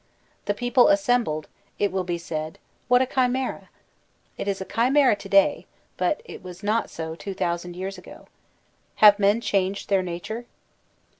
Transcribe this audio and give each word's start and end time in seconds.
The 0.45 0.55
people 0.55 0.87
assembled, 0.87 1.47
it 1.77 1.91
will 1.91 2.03
be 2.03 2.17
said: 2.17 2.57
what 2.87 3.03
a 3.03 3.05
chimera! 3.05 3.69
It 4.35 4.47
is 4.47 4.59
a 4.59 4.65
chimera 4.65 5.15
to 5.15 5.29
day; 5.29 5.67
but 5.95 6.23
it 6.25 6.41
was 6.41 6.63
not 6.63 6.89
so 6.89 7.13
two 7.13 7.35
thousand 7.35 7.75
years 7.75 7.99
ago. 7.99 8.25
Have 8.95 9.19
men 9.19 9.41
changed 9.41 9.89
their 9.89 10.01
nature 10.01 10.47